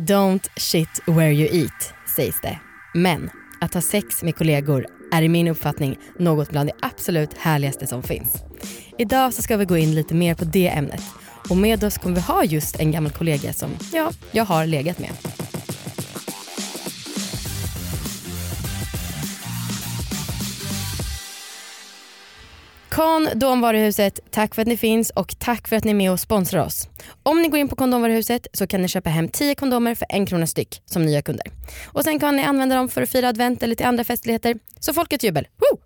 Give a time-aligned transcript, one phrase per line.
[0.00, 2.58] Don't shit where you eat, sägs det.
[2.94, 7.86] Men att ha sex med kollegor är i min uppfattning något bland det absolut härligaste
[7.86, 8.34] som finns.
[8.98, 11.02] Idag så ska vi gå in lite mer på det ämnet
[11.48, 14.98] och med oss kommer vi ha just en gammal kollega som, ja, jag har legat
[14.98, 15.10] med.
[22.98, 26.64] Kondomvaruhuset, tack för att ni finns och tack för att ni är med och sponsrar
[26.64, 26.88] oss.
[27.22, 30.26] Om ni går in på kondomvaruhuset så kan ni köpa hem 10 kondomer för en
[30.26, 31.46] krona styck som nya kunder.
[31.86, 34.56] Och sen kan ni använda dem för att fira advent eller till andra festligheter.
[34.80, 35.48] Så folkets jubel.
[35.56, 35.78] Woo!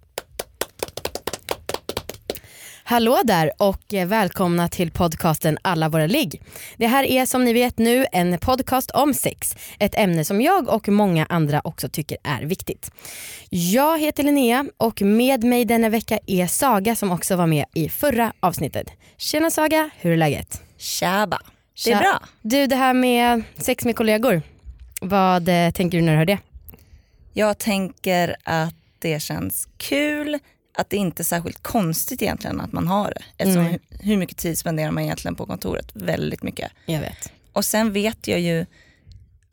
[2.85, 6.43] Hallå där och eh, välkomna till podcasten Alla våra ligg.
[6.77, 9.57] Det här är som ni vet nu en podcast om sex.
[9.79, 12.91] Ett ämne som jag och många andra också tycker är viktigt.
[13.51, 17.89] Jag heter Linnea och med mig denna vecka är Saga som också var med i
[17.89, 18.87] förra avsnittet.
[19.17, 20.63] Tjena Saga, hur är läget?
[20.77, 21.41] Tjaba.
[21.85, 22.23] Det är bra.
[22.43, 24.43] Du det här med sex med kollegor,
[25.01, 26.39] vad eh, tänker du när du hör det?
[27.33, 30.39] Jag tänker att det känns kul,
[30.75, 33.23] att det inte är särskilt konstigt egentligen att man har det.
[33.37, 35.91] Eftersom hur, hur mycket tid spenderar man egentligen på kontoret?
[35.95, 36.73] Väldigt mycket.
[36.87, 37.33] Jag vet.
[37.53, 38.67] Och sen vet jag ju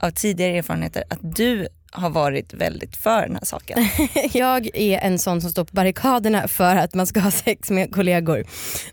[0.02, 3.88] av tidigare erfarenheter att du har varit väldigt för den här saken.
[4.34, 7.94] Jag är en sån som står på barrikaderna för att man ska ha sex med
[7.94, 8.44] kollegor.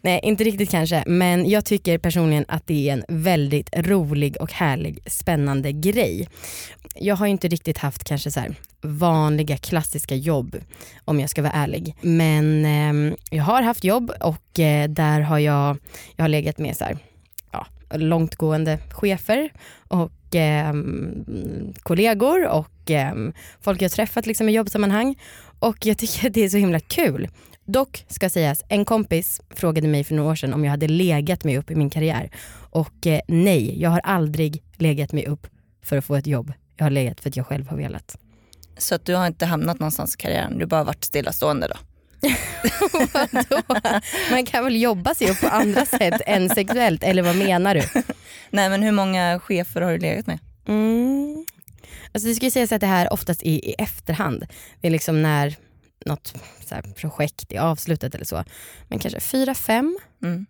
[0.01, 4.53] Nej, inte riktigt kanske, men jag tycker personligen att det är en väldigt rolig och
[4.53, 6.29] härlig, spännande grej.
[6.95, 10.57] Jag har inte riktigt haft kanske så här vanliga klassiska jobb
[11.05, 11.97] om jag ska vara ärlig.
[12.01, 15.79] Men eh, jag har haft jobb och eh, där har jag,
[16.17, 16.99] jag har legat med så här,
[17.95, 19.53] långtgående chefer
[19.89, 20.75] och eh,
[21.83, 23.15] kollegor och eh,
[23.61, 25.17] folk jag träffat liksom i jobbsammanhang
[25.59, 27.29] och jag tycker att det är så himla kul.
[27.65, 31.45] Dock ska sägas, en kompis frågade mig för några år sedan om jag hade legat
[31.45, 32.31] mig upp i min karriär
[32.71, 35.47] och eh, nej, jag har aldrig legat mig upp
[35.83, 36.53] för att få ett jobb.
[36.77, 38.19] Jag har legat för att jag själv har velat.
[38.79, 41.77] Så att du har inte hamnat någonstans i karriären, du har bara varit stillastående då.
[44.31, 47.83] Man kan väl jobba sig upp på andra sätt än sexuellt, eller vad menar du?
[48.51, 50.39] Nej men hur många chefer har du legat med?
[50.69, 51.47] Mm.
[52.13, 54.47] Alltså det ska sägas att det här oftast är i efterhand.
[54.81, 55.57] Det är liksom när
[56.07, 56.35] något
[56.97, 58.45] projekt är avslutat eller så.
[58.89, 59.99] Men kanske fyra, fem?
[60.23, 60.47] Mm.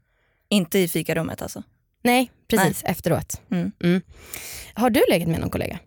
[0.48, 1.62] Inte i fikarummet alltså?
[2.02, 3.40] Nej, precis efteråt.
[3.50, 3.72] Mm.
[3.82, 4.00] Mm.
[4.74, 5.78] Har du legat med någon kollega?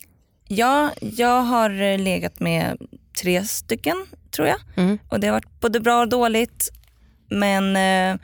[0.51, 2.77] Ja, jag har eh, legat med
[3.21, 4.57] tre stycken tror jag.
[4.75, 4.99] Mm.
[5.09, 6.69] Och det har varit både bra och dåligt.
[7.29, 8.21] Men eh,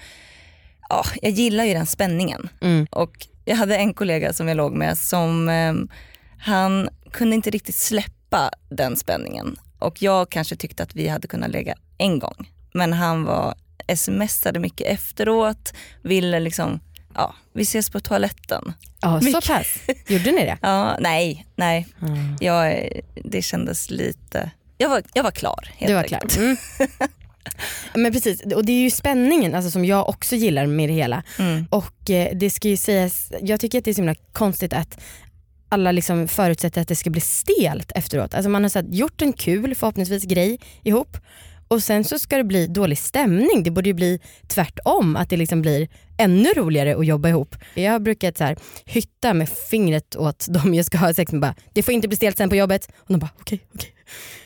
[0.89, 2.49] ja, jag gillar ju den spänningen.
[2.61, 2.87] Mm.
[2.91, 5.73] Och jag hade en kollega som jag låg med som eh,
[6.39, 9.55] han kunde inte riktigt släppa den spänningen.
[9.79, 12.51] Och jag kanske tyckte att vi hade kunnat lägga en gång.
[12.73, 13.55] Men han var
[13.95, 16.79] smsade mycket efteråt, ville liksom,
[17.15, 18.73] ja, vi ses på toaletten.
[19.01, 19.67] Ja, så pass.
[20.07, 20.57] Gjorde ni det?
[20.61, 21.87] Ja, nej, nej.
[22.01, 22.35] Mm.
[22.39, 22.89] Jag,
[23.23, 26.21] det kändes lite, jag var, jag var klar helt Du var klar.
[26.37, 26.57] Mm.
[27.93, 31.23] Men precis, och det är ju spänningen alltså, som jag också gillar med det hela.
[31.39, 31.67] Mm.
[31.69, 34.99] Och eh, det ska ju sägas, jag tycker att det är så himla konstigt att
[35.69, 38.33] alla liksom förutsätter att det ska bli stelt efteråt.
[38.33, 41.17] Alltså man har så här, gjort en kul förhoppningsvis grej ihop
[41.67, 43.63] och sen så ska det bli dålig stämning.
[43.63, 45.87] Det borde ju bli tvärtom, att det liksom blir
[46.17, 47.55] ännu roligare att jobba ihop.
[47.73, 51.41] Jag har brukat så här, hytta med fingret åt dem jag ska ha sex med.
[51.41, 52.87] Bara, det får inte bli stelt sen på jobbet.
[52.97, 53.93] Och de bara okej, okej.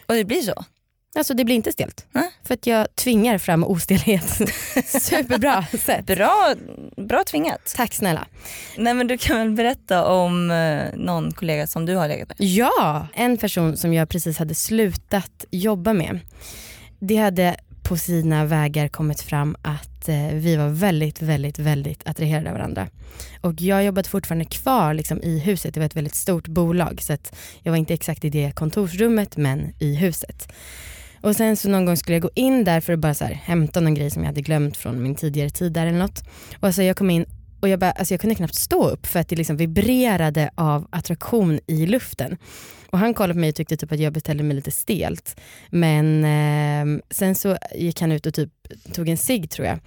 [0.05, 0.65] Och det blir så?
[1.17, 2.05] Alltså det blir inte stelt.
[2.11, 2.31] Nej.
[2.43, 4.29] För att jag tvingar fram ostelhet.
[4.85, 6.05] Superbra sätt.
[6.05, 6.55] Bra,
[6.97, 7.73] bra tvingat.
[7.75, 8.27] Tack snälla.
[8.77, 12.37] Nej men du kan väl berätta om eh, någon kollega som du har legat med?
[12.39, 16.19] Ja, en person som jag precis hade slutat jobba med.
[16.99, 22.49] Det hade på sina vägar kommit fram att eh, vi var väldigt, väldigt, väldigt attraherade
[22.49, 22.87] av varandra.
[23.41, 27.13] Och jag jobbade fortfarande kvar liksom, i huset, det var ett väldigt stort bolag så
[27.13, 30.51] att jag var inte exakt i det kontorsrummet men i huset.
[31.21, 33.33] Och sen så någon gång skulle jag gå in där för att bara så här,
[33.33, 36.23] hämta någon grej som jag hade glömt från min tidigare tid där eller något.
[36.59, 37.25] Och alltså jag kom in
[37.59, 40.87] och jag, bara, alltså jag kunde knappt stå upp för att det liksom vibrerade av
[40.89, 42.37] attraktion i luften.
[42.91, 45.39] Och han kollade på mig och tyckte typ att jag beställde mig lite stelt.
[45.69, 48.49] Men eh, sen så gick han ut och typ
[48.93, 49.79] tog en cigg tror jag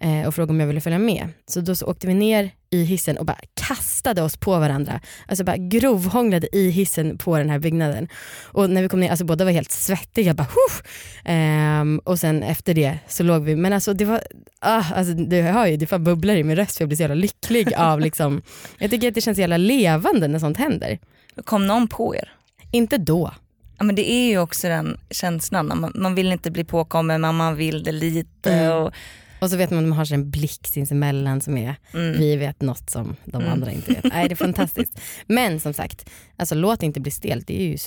[0.00, 1.28] eh, och frågade om jag ville följa med.
[1.46, 5.00] Så då så åkte vi ner i hissen och bara kastade oss på varandra.
[5.26, 8.08] Alltså bara grovhånglade i hissen på den här byggnaden.
[8.44, 10.34] Och när vi kom ner, alltså båda var helt svettiga.
[10.34, 10.82] Bara, "Huh!"
[11.24, 14.20] Ehm, och sen efter det så låg vi, men alltså det var,
[14.60, 17.02] ah, alltså, du hör ju, det fan bubblar i min röst för jag blir så
[17.02, 18.42] jävla lycklig av liksom,
[18.78, 20.98] jag tycker att det känns så jävla levande när sånt händer.
[21.44, 22.32] Kom någon på er?
[22.70, 23.34] Inte då.
[23.78, 27.34] Ja, men det är ju också den känslan, man, man vill inte bli påkommen men
[27.34, 28.52] man vill det lite.
[28.52, 28.72] Mm.
[28.82, 28.92] Och,
[29.40, 32.18] Och så vet man att man har en blick sinsemellan som är, Mm.
[32.18, 33.52] vi vet något som de Mm.
[33.52, 34.04] andra inte vet.
[34.04, 35.00] Nej det är fantastiskt.
[35.26, 37.78] Men som sagt, alltså låt inte bli stelt, det är ju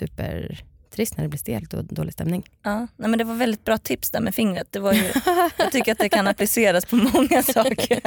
[0.92, 2.44] supertrist när det blir stelt och dålig stämning.
[2.64, 4.68] Ja, nej, men det var väldigt bra tips där med fingret.
[4.72, 5.12] Det var ju,
[5.58, 8.00] jag tycker att det kan appliceras på många saker.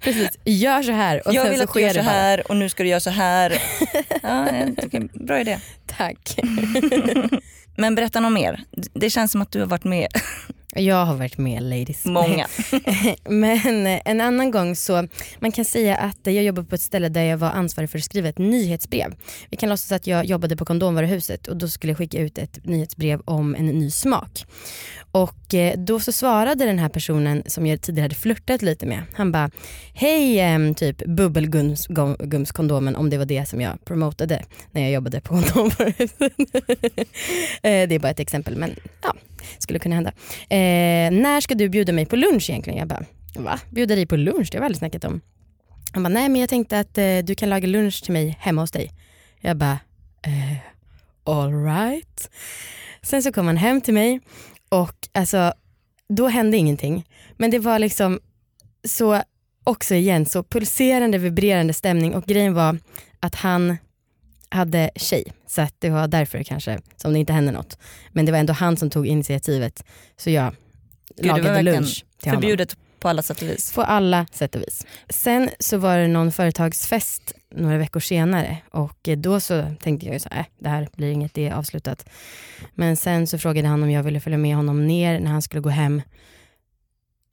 [0.00, 2.04] Precis, gör så här och jag sen vill så att du sker gör så det
[2.04, 2.10] bara.
[2.12, 3.62] här och nu ska du göra så här.
[4.22, 5.58] Ja, jag tycker, bra idé.
[5.86, 6.38] Tack.
[7.76, 8.60] Men berätta något mer.
[8.92, 10.08] Det känns som att du har varit med
[10.74, 12.04] Jag har varit med ladies.
[12.04, 12.46] många.
[13.28, 15.08] Men eh, en annan gång så,
[15.38, 18.04] man kan säga att jag jobbade på ett ställe där jag var ansvarig för att
[18.04, 19.14] skriva ett nyhetsbrev.
[19.50, 22.64] Vi kan låtsas att jag jobbade på kondomvaruhuset och då skulle jag skicka ut ett
[22.64, 24.44] nyhetsbrev om en ny smak.
[25.10, 29.02] Och eh, då så svarade den här personen som jag tidigare hade flörtat lite med,
[29.14, 29.50] han bara
[29.94, 34.42] Hej ehm, typ bubbelgumskondomen om det var det som jag promotade
[34.72, 36.32] när jag jobbade på kondomvaruhuset.
[37.62, 39.14] Eh, det är bara ett exempel men ja,
[39.58, 40.12] skulle kunna hända.
[40.48, 42.78] Eh, när ska du bjuda mig på lunch egentligen?
[42.78, 43.04] Jag bara,
[43.34, 43.58] va?
[43.70, 44.48] Bjuda dig på lunch?
[44.52, 45.20] Det har vi aldrig snackat om.
[45.92, 48.60] Han bara, nej men jag tänkte att eh, du kan laga lunch till mig hemma
[48.60, 48.92] hos dig.
[49.40, 49.78] Jag bara,
[50.22, 50.56] eh,
[51.24, 52.30] alright.
[53.02, 54.20] Sen så kom han hem till mig
[54.68, 55.52] och alltså,
[56.08, 57.04] då hände ingenting.
[57.36, 58.20] Men det var liksom
[58.84, 59.22] så,
[59.64, 62.78] också igen, så pulserande, vibrerande stämning och grejen var
[63.20, 63.76] att han
[64.48, 65.32] hade tjej.
[65.46, 67.78] Så att det var därför kanske som det inte hände något.
[68.12, 69.84] Men det var ändå han som tog initiativet.
[70.16, 70.54] Så jag
[71.16, 72.42] var lagade lunch till honom.
[72.42, 72.76] Förbjudet
[73.06, 73.72] på alla sätt och vis.
[73.72, 74.86] På alla sätt och vis.
[75.08, 80.20] Sen så var det någon företagsfest några veckor senare och då så tänkte jag ju
[80.20, 82.08] så här, äh, det här blir inget, det är avslutat.
[82.74, 85.60] Men sen så frågade han om jag ville följa med honom ner när han skulle
[85.60, 86.02] gå hem.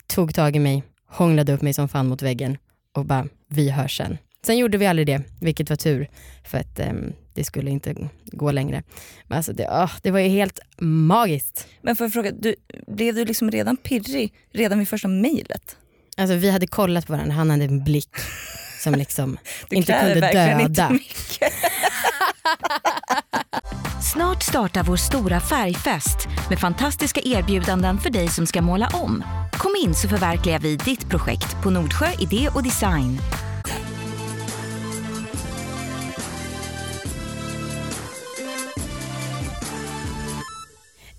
[0.08, 2.58] Tog tag i mig, hånglade upp mig som fan mot väggen
[2.92, 4.18] och bara, vi hörs sen.
[4.46, 6.10] Sen gjorde vi aldrig det, vilket var tur
[6.44, 8.84] för att ehm, det skulle inte gå längre.
[9.28, 11.68] Men alltså det, åh, det var ju helt magiskt.
[11.82, 12.56] Men får jag fråga, du,
[12.88, 15.78] blev du liksom redan pirrig redan vid första mejlet?
[16.18, 18.16] Alltså vi hade kollat på varandra, han hade en blick
[18.80, 19.38] som liksom
[19.72, 20.84] inte kunde verkligen döda.
[20.84, 21.54] Inte mycket.
[24.14, 29.24] Snart startar vår stora färgfest med fantastiska erbjudanden för dig som ska måla om.
[29.52, 33.20] Kom in så förverkligar vi ditt projekt på Nordsjö Idé och Design.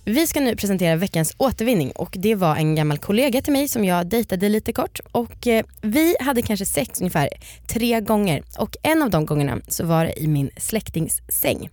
[0.07, 3.85] Vi ska nu presentera veckans återvinning och det var en gammal kollega till mig som
[3.85, 7.29] jag dejtade lite kort och eh, vi hade kanske sex ungefär
[7.67, 11.69] tre gånger och en av de gångerna så var det i min släktings säng.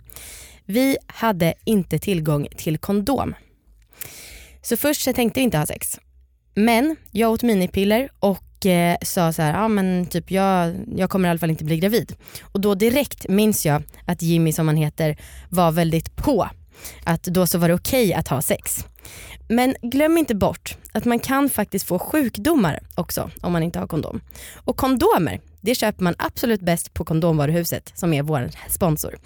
[0.64, 3.34] Vi hade inte tillgång till kondom.
[4.62, 5.98] Så först så tänkte jag inte ha sex.
[6.54, 11.28] Men jag åt minipiller och eh, sa så här, ja men typ jag, jag kommer
[11.28, 12.16] i alla fall inte bli gravid.
[12.42, 15.16] Och då direkt minns jag att Jimmy som han heter
[15.48, 16.48] var väldigt på
[17.04, 18.86] att då så var det okej att ha sex.
[19.48, 23.86] Men glöm inte bort att man kan faktiskt få sjukdomar också om man inte har
[23.86, 24.20] kondom.
[24.54, 29.18] Och kondomer, det köper man absolut bäst på Kondomvaruhuset som är vår sponsor.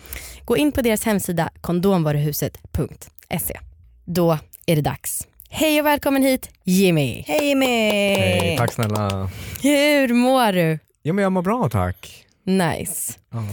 [0.45, 3.59] Gå in på deras hemsida kondomvaruhuset.se.
[4.05, 5.27] Då är det dags.
[5.49, 7.25] Hej och välkommen hit Jimmy.
[7.27, 7.67] Hej Jimmy!
[7.67, 9.31] Hej, tack snälla.
[9.63, 10.79] Hur mår du?
[11.03, 12.26] Jo men jag mår bra tack.
[12.47, 13.13] Nice.
[13.31, 13.45] Ja.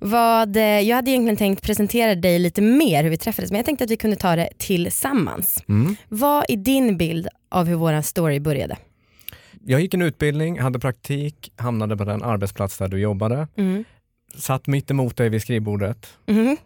[0.00, 3.66] Vad, eh, jag hade egentligen tänkt presentera dig lite mer hur vi träffades men jag
[3.66, 5.62] tänkte att vi kunde ta det tillsammans.
[5.68, 5.96] Mm.
[6.08, 8.76] Vad är din bild av hur våran story började?
[9.64, 13.84] Jag gick en utbildning, hade praktik, hamnade på den arbetsplats där du jobbade, Mm.
[14.38, 16.06] satt mitt emot dig vid skrivbordet.
[16.26, 16.56] Mhm.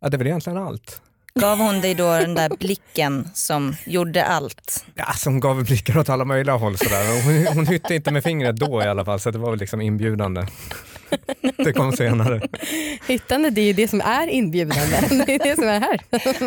[0.00, 1.02] Ja, det är väl egentligen allt.
[1.34, 4.84] Gav hon dig då den där blicken som gjorde allt?
[4.94, 7.24] Ja, som gav blickar åt alla möjliga håll sådär.
[7.24, 9.80] Hon, hon hytte inte med fingret då i alla fall så det var väl liksom
[9.80, 10.46] inbjudande.
[11.56, 12.40] Det kom senare.
[13.08, 14.96] Hyttande det är ju det som är inbjudande.
[15.26, 16.00] Det är det som är här.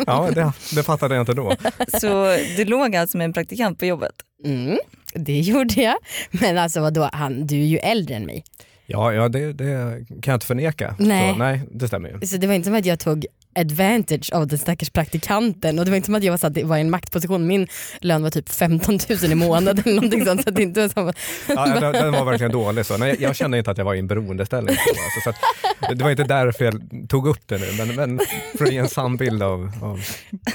[0.06, 1.56] Ja, det, det fattade jag inte då.
[2.00, 4.12] Så du låg alltså med en praktikant på jobbet?
[4.44, 4.78] Mm,
[5.14, 5.96] det gjorde jag.
[6.30, 8.44] Men alltså vadå, han, du är ju äldre än mig.
[8.86, 10.96] Ja, ja det, det kan jag inte förneka.
[10.98, 11.32] Nej.
[11.32, 12.26] Så, nej, det stämmer ju.
[12.26, 15.90] Så det var inte som att jag tog advantage av den stackars praktikanten och det
[15.90, 17.46] var inte som att jag var, satt, var i en maktposition.
[17.46, 17.68] Min
[18.00, 20.42] lön var typ 15 000 i månaden eller någonting sånt.
[20.42, 21.12] Så att det inte var som,
[21.46, 22.86] Ja, den, den var verkligen dålig.
[22.86, 22.96] Så.
[22.96, 24.74] Nej, jag, kände inte att jag var i en beroendeställning.
[24.74, 28.20] Så, alltså, så att, det var inte därför jag tog upp det nu, men, men
[28.58, 30.00] för att ge en sann bild av, av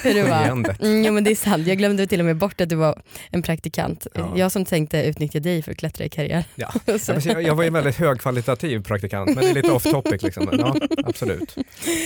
[0.03, 0.43] hur det var.
[0.43, 0.81] skeendet.
[0.81, 3.01] Mm, jo men det är sant, jag glömde till och med bort att du var
[3.31, 4.07] en praktikant.
[4.15, 4.33] Ja.
[4.35, 6.43] Jag som tänkte utnyttja dig för att klättra i karriär.
[6.55, 6.73] Ja.
[6.99, 10.21] Så- jag, jag var ju en väldigt högkvalitativ praktikant, men det är lite off topic.
[10.21, 10.49] Liksom.
[10.59, 10.75] Ja,
[11.05, 11.55] absolut.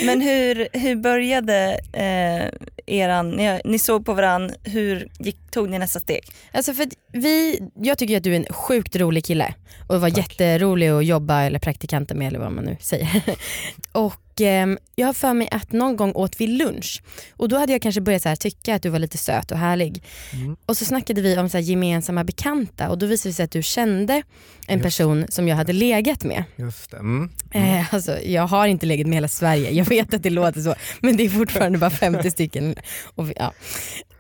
[0.05, 2.50] Men hur, hur började eh,
[2.86, 6.22] eran, ni, ni såg på varann, hur gick, tog ni nästa steg?
[6.52, 9.54] Alltså för vi, jag tycker att du är en sjukt rolig kille
[9.88, 10.18] och var Tack.
[10.18, 13.22] jätterolig att jobba eller praktikanter med eller vad man nu säger.
[13.92, 17.82] och jag har för mig att någon gång åt vi lunch och då hade jag
[17.82, 20.04] kanske börjat så tycka att du var lite söt och härlig.
[20.34, 20.56] Mm.
[20.66, 23.63] Och så snackade vi om så gemensamma bekanta och då visade det sig att du
[23.63, 24.24] kände
[24.68, 24.84] en Just.
[24.84, 26.44] person som jag hade legat med.
[26.56, 26.98] Just det.
[26.98, 27.30] Mm.
[27.52, 30.75] Eh, alltså, jag har inte legat med hela Sverige, jag vet att det låter så
[31.00, 32.75] men det är fortfarande bara 50 stycken.
[33.16, 33.54] Och, ja.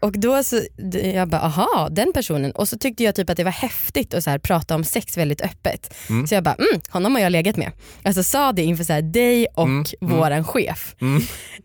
[0.03, 0.61] Och då så,
[1.13, 4.23] jag bara aha den personen och så tyckte jag typ att det var häftigt att
[4.23, 5.93] så här, prata om sex väldigt öppet.
[6.09, 6.27] Mm.
[6.27, 7.71] Så jag bara mm, honom har jag legat med.
[8.03, 10.17] Alltså sa det inför så här, dig och Mm, mm.
[10.17, 10.95] våran chef.
[11.01, 11.21] Mm.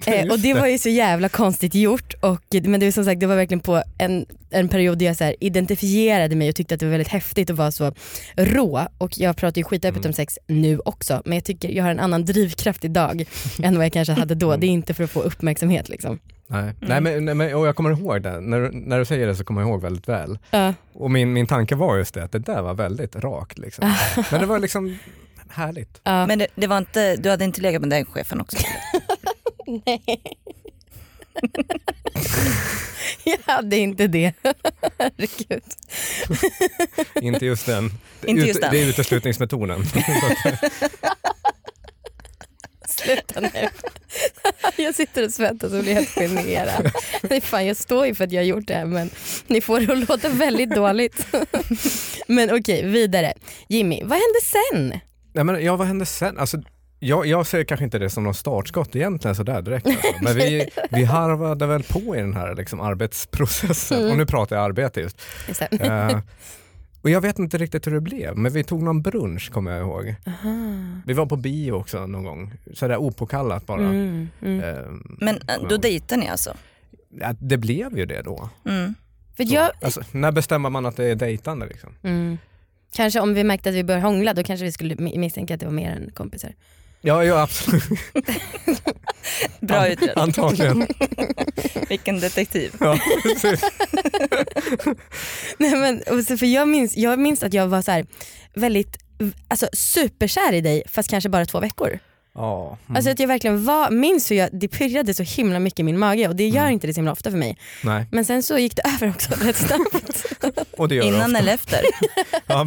[0.07, 3.21] Eh, och det var ju så jävla konstigt gjort och, men det var som sagt
[3.21, 6.75] det var verkligen på en, en period där jag så här, identifierade mig och tyckte
[6.75, 7.92] att det var väldigt häftigt att vara så
[8.37, 10.09] rå och jag pratar ju skitöppet Mm.
[10.09, 13.25] om sex nu också men jag tycker jag har en annan drivkraft idag
[13.62, 14.49] än vad jag kanske hade då.
[14.49, 14.61] Mm.
[14.61, 16.18] Det är inte för att få uppmärksamhet liksom.
[16.50, 18.40] Nej, nej, men, nej men och jag kommer ihåg det.
[18.40, 20.38] När, du- när du säger det så kommer jag ihåg väldigt väl.
[20.50, 20.75] Ja.
[20.93, 23.59] Och min, min tanke var just det, att det där var väldigt rakt.
[23.59, 23.95] Liksom.
[24.31, 24.99] Men det var liksom
[25.49, 26.00] härligt.
[26.05, 26.26] Ja.
[26.26, 28.57] Men det, det var inte, du hade inte legat med den chefen också?
[29.87, 30.23] Nej.
[33.25, 34.33] jag hade inte det.
[34.99, 35.62] Herregud.
[37.23, 37.90] Inte just den.
[38.26, 38.71] Inte just den.
[38.73, 39.85] Det är uteslutningsmetoden.
[43.05, 43.69] Sluta nu.
[44.83, 46.90] jag sitter och svettas och blir helt generad.
[47.23, 49.11] Nej, fan, jag står ju för att jag har gjort det här men
[49.47, 51.26] ni får det att låta väldigt dåligt.
[52.26, 53.33] men okej, vidare.
[53.69, 55.00] Jimmy, vad hände sen?
[55.33, 56.38] Nej, men, ja, vad hände sen?
[56.38, 56.59] Alltså,
[56.99, 59.87] jag, jag ser kanske inte det som någon startskott egentligen sådär direkt.
[59.87, 60.14] Alltså.
[60.23, 63.99] Men vi, vi harvade väl på i den här liksom, arbetsprocessen.
[63.99, 64.11] Mm.
[64.11, 65.23] Och nu pratar jag arbete just.
[65.49, 65.62] Just
[67.02, 69.81] och jag vet inte riktigt hur det blev, men vi tog någon brunch kommer jag
[69.81, 70.14] ihåg.
[70.26, 70.55] Aha.
[71.07, 73.81] Vi var på bio också någon gång, sådär opåkallat bara.
[73.81, 74.61] Mm, mm.
[74.64, 74.85] Eh,
[75.21, 76.55] Men äh, då dejtade ni alltså?
[77.21, 78.49] ja, det blev ju det då.
[78.64, 78.95] Mm.
[79.37, 81.67] För Så, jag, alltså, när bestämmer man att det är dejtande?
[81.67, 81.95] Liksom?
[82.02, 82.38] mm.
[82.93, 85.61] Kanske om vi märkte att vi började hångla då kanske vi skulle mi- misstänka att
[85.61, 86.55] det var mer än kompisar.
[87.00, 87.83] Ja, ja absolut.
[89.61, 90.17] Bra utrett.
[90.17, 90.87] Antagligen.
[91.88, 92.75] Vilken detektiv.
[92.81, 93.61] Ja, precis.
[95.58, 96.02] Nej, men,
[96.38, 98.06] för jag, minns, jag minns att jag var så här,
[98.54, 98.96] väldigt
[99.48, 101.98] alltså, superkär i dig fast kanske bara två veckor.
[102.34, 102.96] Ja, mm.
[102.96, 105.98] Alltså att jag verkligen var, minns hur jag, det pirrade så himla mycket i min
[105.98, 106.72] mage och det gör Mm.
[106.72, 107.58] inte det så himla ofta för mig.
[107.84, 110.25] Nej, Men sen så gick det över också rätt snabbt.
[110.76, 111.80] och det gör det Innan eller efter?
[112.46, 112.66] Ja,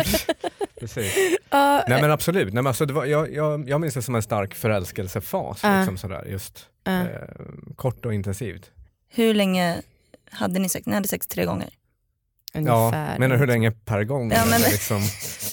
[0.80, 1.14] precis.
[1.50, 4.16] Ja, Nej men absolut, Nej, men alltså, det var, jag, jag, jag minns det som
[4.16, 5.60] en stark förälskelsefas.
[5.64, 5.78] Ja.
[5.78, 7.00] Liksom, sådär, just, ja.
[7.02, 7.06] eh,
[7.76, 8.72] kort och intensivt.
[9.10, 9.82] Hur länge
[10.32, 10.86] hade ni sex?
[10.86, 11.70] Ni hade sex tre gånger?
[12.54, 13.12] Ungefär.
[13.14, 14.32] Ja, menar hur länge per gång?
[14.32, 15.02] Ja, men- Liksom,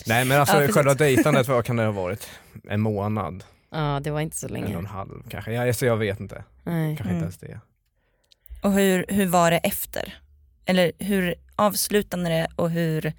[0.07, 2.29] nej men alltså Ja, själva dejtandet, vad kan det ha varit?
[2.69, 4.79] En månad, Ja det var inte så en och länge.
[4.79, 5.53] en halv kanske.
[5.53, 6.97] Ja, alltså, jag vet inte, Nej.
[6.97, 7.15] kanske Mm.
[7.17, 7.61] inte ens det.
[8.63, 10.19] Och hur, hur var det efter?
[10.67, 13.13] Eller hur avslutade det och hur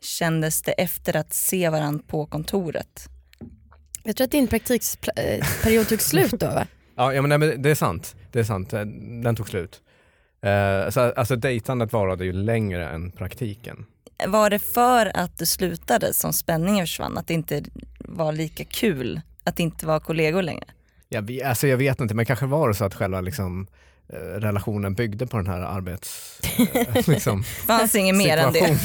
[0.00, 3.08] kändes det efter att se varandra på kontoret?
[4.02, 6.66] Jag tror att din praktikperiod tog slut då va?
[6.96, 8.70] Ja, ja men, nej, men det är sant, det är sant.
[9.22, 9.80] Den tog slut.
[10.44, 13.86] Eh, så, alltså dejtandet varade ju längre än praktiken.
[14.26, 17.18] Var det för att du slutade som spänningen försvann?
[17.18, 17.62] Att det inte
[17.98, 19.20] var lika kul?
[19.44, 20.64] Att det inte var kollegor längre?
[21.08, 23.66] Jag, vet- alltså jag vet inte, men kanske var det så att själva liksom,
[24.12, 26.40] eh, relationen byggde på den här arbets...
[26.74, 28.78] Eh, liksom, Fanns inget mer än det?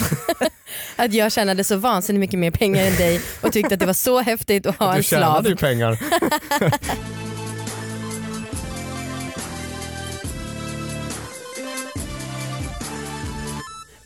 [0.95, 3.93] Att jag tjänade så vansinnigt mycket mer pengar än dig och tyckte att det var
[3.93, 5.19] så häftigt att ha Du en slav.
[5.19, 5.99] tjänade ju pengar.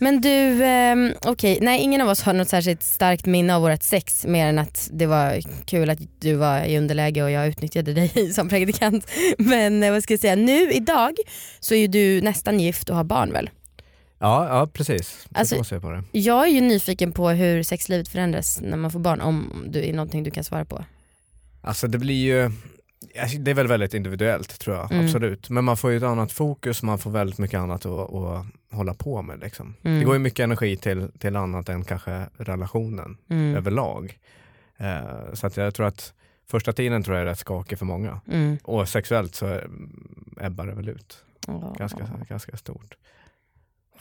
[0.03, 3.83] Men du, ehm, okej, nej ingen av oss har något särskilt starkt minne av vårt
[3.83, 7.93] sex mer än att det var kul att du var i underläge och jag utnyttjade
[7.93, 9.11] dig som praktikant.
[9.37, 11.15] Men eh, vad ska jag säga, nu idag
[11.59, 13.49] så är ju du nästan gift och har barn väl?
[14.19, 15.07] Ja, ja precis.
[15.07, 16.03] Så Alltså- jag på det.
[16.11, 19.93] Jag är ju nyfiken på hur sexlivet förändras när man får barn, om det är
[19.93, 20.85] någonting du kan svara på.
[21.61, 22.51] Alltså det blir ju,
[23.39, 25.05] det är väl väldigt individuellt tror jag, Mm.
[25.05, 25.49] absolut.
[25.49, 28.93] Men man får ju ett annat fokus, man får väldigt mycket annat att, att hålla
[28.93, 29.39] på med.
[29.39, 29.75] Liksom.
[29.83, 29.99] Mm.
[29.99, 33.55] Det går ju mycket energi till, till annat än kanske relationen Mm.
[33.55, 34.19] överlag.
[34.77, 36.13] Eh, så att jag tror att
[36.47, 38.21] första tiden tror jag är rätt skakig för många.
[38.31, 38.57] Mm.
[38.63, 39.67] Och sexuellt så är-
[40.41, 41.17] ebbar det väl ut
[41.47, 42.97] Åh, ganska, ganska stort.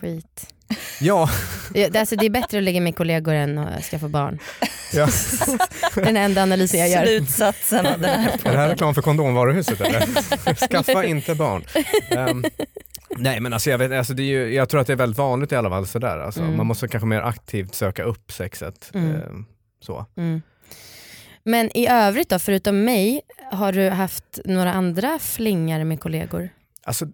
[0.02, 0.46] Skit.
[1.00, 1.30] Ja,
[1.74, 4.38] det- Alltså, det är bättre att ligga med kollegor än att skaffa barn.
[4.92, 5.08] ja.
[5.94, 7.06] Den enda analysen jag gör.
[7.06, 10.06] Slutsatsen av den här är det här reklam för kondomvaruhuset eller?
[10.68, 11.64] Skaffa inte barn.
[12.10, 12.44] Ehm,
[13.16, 15.18] nej men alltså jag, vet, alltså det är ju, jag tror att det är väldigt
[15.18, 16.18] vanligt i alla fall sådär.
[16.18, 16.56] Alltså, Mm.
[16.56, 18.90] Man måste kanske mer aktivt söka upp sexet.
[18.94, 19.14] Mm.
[19.14, 19.44] ehm,
[19.80, 20.06] så.
[20.16, 20.42] Mm.
[21.44, 23.20] Men i övrigt då, förutom mig,
[23.52, 26.48] har du haft några andra flingar med kollegor?
[26.84, 27.06] Alltså,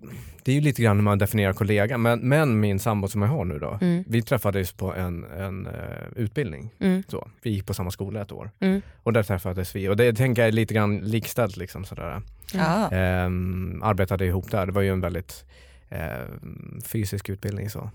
[0.43, 3.29] det är ju lite grann hur man definierar kollega, men, men min sambo som jag
[3.29, 4.05] har nu då, Mm.
[4.09, 5.73] vi träffades på en, en eh,
[6.17, 6.71] utbildning.
[6.81, 7.03] Mm.
[7.09, 7.29] Så.
[7.43, 8.83] Vi gick på samma skola ett år Mm.
[9.03, 11.57] och där träffades vi och det tänker jag är lite grann likställt.
[11.57, 12.23] Liksom, sådär.
[12.55, 12.91] Ja.
[12.91, 15.45] Ehm, arbetade ihop där, det var ju en väldigt
[15.89, 17.71] ehm, fysisk utbildning.
[17.71, 17.91] så.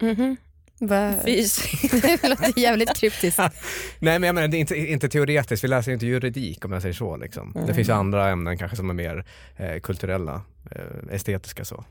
[0.00, 0.16] Mhm.
[0.26, 0.36] Va?
[1.24, 1.92] Fysiskt.
[2.22, 3.38] det låter jävligt kryptiskt.
[3.98, 6.72] Nej men jag menar, det är inte, inte teoretiskt, vi läser ju inte juridik om
[6.72, 7.16] jag säger så.
[7.16, 7.52] Liksom.
[7.54, 7.66] Mm.
[7.66, 9.24] Det finns ju andra ämnen kanske som är mer
[9.56, 11.84] eh, kulturella, eh, estetiska så.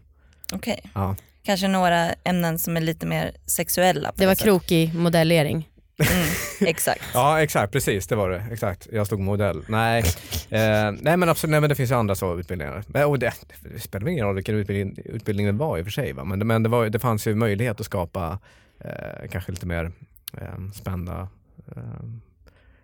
[0.54, 0.80] Okej.
[0.94, 1.16] Ja.
[1.44, 4.12] Kanske några ämnen som är lite mer sexuella.
[4.16, 5.70] Det var krokig modellering.
[6.00, 6.28] Mm,
[6.70, 7.02] exakt.
[7.14, 8.44] ja exakt, precis det var det.
[8.52, 8.88] Exakt.
[8.92, 9.64] Jag stod modell.
[9.68, 10.04] Nej,
[10.50, 12.84] eh, nej men absolut, nej, men det finns ju andra så utbildningar.
[12.88, 15.92] Men, och det, det spelar ingen roll vilken utbildning, utbildning det var i och för
[15.92, 16.14] sig.
[16.14, 16.24] Va?
[16.24, 18.40] Men, men det, var, det fanns ju möjlighet att skapa
[18.80, 19.92] eh, kanske lite mer
[20.38, 21.28] eh, spända
[21.76, 21.84] eh,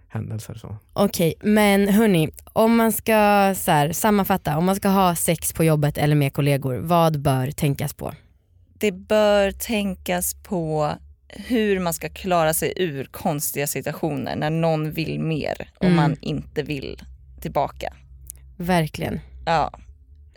[0.08, 0.54] händelser.
[0.54, 0.78] Så.
[0.94, 5.64] Okej, men hörni, om man ska så här, sammanfatta, om man ska ha sex på
[5.64, 8.14] jobbet eller med kollegor, vad bör tänkas på?
[8.74, 10.92] Det bör tänkas på
[11.30, 15.96] hur man ska klara sig ur konstiga situationer när någon vill mer och Mm.
[15.96, 17.02] man inte vill
[17.42, 17.94] tillbaka.
[18.58, 19.20] Verkligen.
[19.46, 19.72] Ja.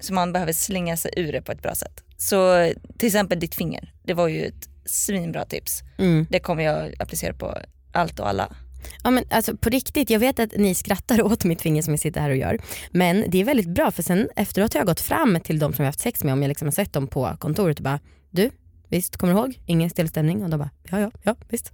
[0.01, 2.05] Så man behöver slinga sig ur det på ett bra sätt.
[2.17, 5.83] Så till exempel ditt finger, det var ju ett svinbra tips.
[5.99, 6.27] Mm.
[6.31, 7.59] Det kommer jag applicera på
[7.93, 8.57] allt och alla.
[9.03, 12.01] Ja, men alltså, på riktigt, jag vet att ni skrattar åt mitt finger som jag
[12.01, 12.59] sitter här och gör.
[12.91, 15.83] Men det är väldigt bra för sen efteråt har jag gått fram till de som
[15.83, 18.01] jag har haft sex med om jag liksom har sett dem på kontoret och bara
[18.31, 18.51] du,
[18.89, 19.61] visst kommer du ihåg?
[19.67, 21.73] Ingen stillstämning och de bara ja ja ja visst.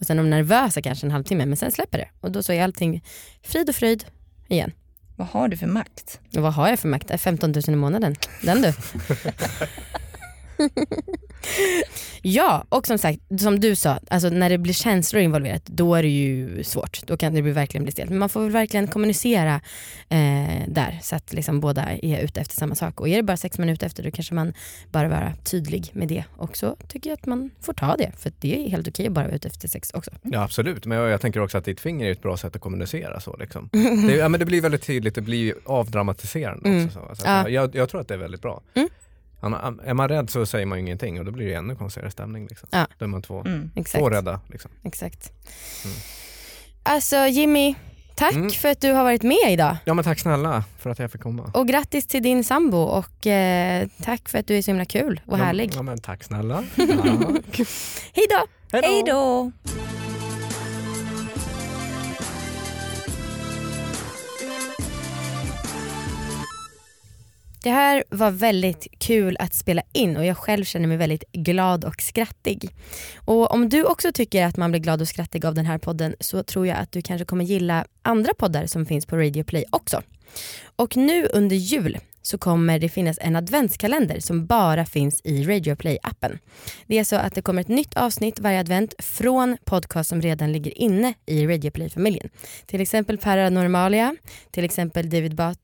[0.00, 2.52] Och sen är de nervösa kanske en halvtimme men sen släpper det och då så
[2.52, 3.04] är allting
[3.42, 4.04] frid och fröjd
[4.48, 4.72] igen.
[5.16, 6.20] Vad har du för makt?
[6.36, 7.10] Och vad har jag för makt?
[7.10, 8.16] Äh, 15 000 i månaden.
[8.42, 8.72] Den du.
[12.22, 16.02] ja, och som sagt, som du sa, alltså när det blir känslor involverat då är
[16.02, 17.00] det ju svårt.
[17.06, 18.10] Då kan det bli, verkligen bli stelt.
[18.10, 19.54] Men man får verkligen kommunicera
[20.08, 23.00] eh, där så att liksom båda är ute efter samma sak.
[23.00, 24.52] Och är det bara sex minuter efter då kanske man
[24.90, 26.24] bara vara tydlig med det.
[26.36, 28.12] Och så tycker jag att man får ta det.
[28.18, 30.10] För det är helt okej att bara vara ute efter sex också.
[30.22, 32.62] Ja absolut, men jag, jag tänker också att ditt finger är ett bra sätt att
[32.62, 33.20] kommunicera.
[33.20, 33.68] Så, liksom.
[34.06, 36.86] det, ja, men det blir väldigt tydligt, det blir avdramatiserande Mm.
[36.86, 36.98] också.
[37.08, 37.48] Så, så att Ja.
[37.48, 38.62] jag, jag tror att det är väldigt bra.
[38.74, 38.88] Mm.
[39.42, 42.46] Är man rädd så säger man ju ingenting och då blir det ännu konstigare stämning.
[42.48, 42.68] Liksom.
[42.72, 42.86] Ja.
[42.98, 43.70] Då är man två, Mm.
[43.84, 44.40] Två rädda.
[44.48, 44.70] Liksom.
[44.84, 45.32] Exakt.
[45.84, 45.96] Mm.
[46.82, 47.74] Alltså Jimmy,
[48.14, 48.50] tack Mm.
[48.50, 49.76] för att du har varit med idag.
[49.84, 51.50] Ja men tack snälla för att jag fick komma.
[51.54, 55.20] Och grattis till din sambo och eh, tack för att du är så himla kul
[55.26, 55.72] och Ja, härlig.
[55.74, 56.64] Ja, men tack snälla.
[56.76, 56.84] Ja.
[58.14, 58.46] Hej då!
[58.72, 59.52] Hej då!
[67.62, 71.84] Det här var väldigt kul att spela in och jag själv känner mig väldigt glad
[71.84, 72.70] och skrattig.
[73.16, 76.14] Och om du också tycker att man blir glad och skrattig av den här podden
[76.20, 79.64] så tror jag att du kanske kommer gilla andra poddar som finns på Radio Play
[79.70, 80.02] också.
[80.76, 85.74] Och nu under jul så kommer det finnas en adventskalender som bara finns i Radio
[85.74, 86.38] Play-appen.
[86.86, 90.52] Det är så att det kommer ett nytt avsnitt varje advent från podcast som redan
[90.52, 92.28] ligger inne i Radio Play-familjen.
[92.66, 94.16] Till exempel Paranormalia,
[94.50, 95.58] till exempel David Bat...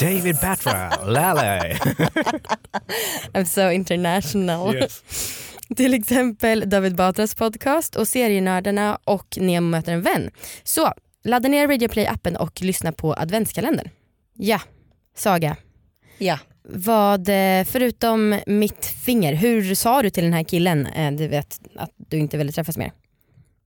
[0.00, 1.76] David Batra, Lale.
[3.34, 4.74] I'm so international.
[4.74, 5.02] Yes.
[5.76, 10.30] Till exempel David Batras podcast och Serienördarna och Nemo möter en vän.
[10.64, 10.92] Så
[11.24, 13.88] ladda ner Radio Play-appen och lyssna på adventskalendern.
[14.34, 14.60] Ja,
[15.14, 15.56] Saga.
[16.18, 16.38] Ja.
[16.62, 21.60] Vad, eh, förutom mitt finger, hur sa du till den här killen, eh, du vet
[21.76, 22.92] att du inte ville träffas mer?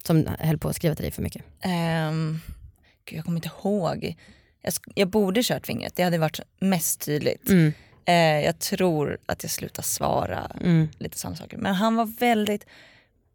[0.06, 1.42] Som höll på att skriva till dig för mycket.
[2.08, 2.40] Um,
[3.04, 4.16] gud, jag kommer inte ihåg.
[4.66, 7.48] Jag, jag borde kört fingret, det hade varit mest tydligt.
[7.48, 7.72] Mm,
[8.08, 10.88] Eh, jag tror att jag slutar svara mm.
[10.98, 11.56] lite sådana saker.
[11.56, 12.66] Men han var väldigt,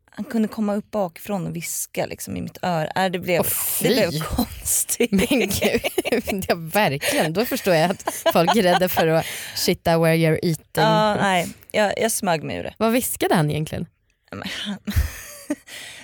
[0.09, 2.87] han kunde komma upp bakifrån och viska liksom i mitt öra.
[3.05, 3.47] Äh, det, blev, Åh,
[3.81, 5.11] det blev konstigt.
[5.11, 7.33] Men gud, ja, verkligen.
[7.33, 10.63] Då förstår jag att folk är rädda för att shitta where you're eating.
[10.73, 12.73] Ja, nej, jag, jag smög mig ur det.
[12.77, 13.85] Vad viskade han egentligen?
[14.31, 14.77] Men han-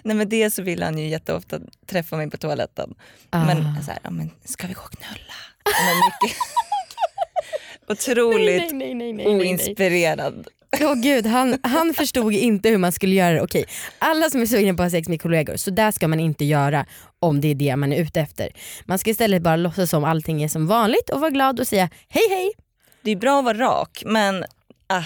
[0.08, 2.96] Nej men det så vill han ju jätteofta träffa mig på toaletten.
[3.32, 3.82] Men Ah.
[3.86, 5.34] så här, ja, men ska vi gå och knulla?
[5.86, 6.38] Men mycket...
[7.88, 10.48] Otroligt nej, nej, nej, oinspirerad.
[10.82, 13.42] Åh gud, han, han förstod inte hur man skulle göra det.
[13.42, 13.66] Okej,
[14.00, 16.46] alla som är sugna på att ha sex med kollegor, så där ska man inte
[16.46, 16.86] göra
[17.20, 18.50] om det är det man är ute efter.
[18.86, 21.90] Man ska istället bara låtsas som allting är som vanligt och vara glad och säga
[22.10, 22.52] hej hej.
[23.02, 24.44] Det är bra att vara rak men
[24.88, 25.04] ah,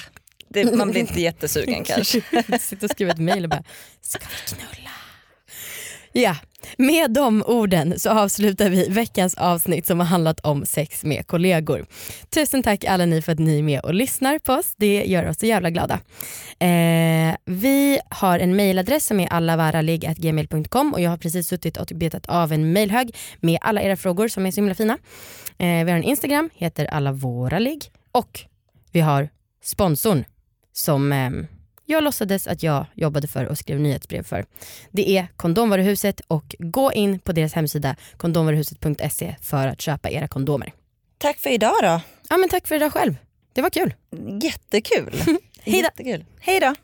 [0.54, 2.22] det, man blir inte jättesugen kanske.
[2.60, 3.64] Sitta och skriva ett mail och bara,
[4.02, 4.92] ska vi knulla?
[6.14, 6.36] Ja,
[6.78, 11.86] med de orden så avslutar vi veckans avsnitt som har handlat om sex med kollegor.
[12.30, 14.74] Tusen tack alla ni för att ni är med och lyssnar på oss.
[14.78, 16.00] Det gör oss så jävla glada.
[16.60, 22.26] Eh, vi har en mailadress som är allavaralig.gmail.com och jag har precis suttit och betat
[22.26, 24.98] av en mailhög med alla era frågor som är så himla fina.
[25.58, 28.40] Eh, vi har en Instagram, heter allavåralig Och
[28.92, 29.30] vi har
[29.64, 30.26] sponsorn
[30.73, 31.29] som eh,
[31.86, 34.45] jag låtsades att jag jobbade för och skrev nyhetsbrev för.
[34.91, 40.73] Det är Kondomvaruhuset och gå in på deras hemsida kondomvaruhuset.se för att köpa era kondomer.
[41.17, 42.01] Tack för idag då.
[42.29, 43.15] Ja men tack för idag själv.
[43.53, 43.93] Det var kul.
[44.43, 45.13] Jättekul.
[45.63, 46.25] Jättekul.
[46.39, 46.75] Hej då.